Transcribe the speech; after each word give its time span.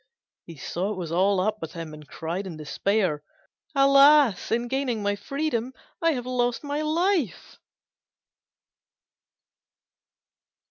He 0.47 0.57
saw 0.57 0.89
it 0.91 0.97
was 0.97 1.11
all 1.11 1.39
up 1.39 1.61
with 1.61 1.73
him, 1.73 1.93
and 1.93 2.07
cried 2.07 2.47
in 2.47 2.57
despair, 2.57 3.21
"Alas, 3.75 4.51
in 4.51 4.67
gaining 4.67 5.03
my 5.03 5.15
freedom 5.15 5.75
I 6.01 6.13
have 6.13 6.25
lost 6.25 6.63
my 6.63 6.81
life." 6.81 7.59